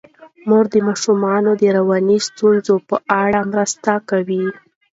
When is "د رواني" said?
1.61-2.17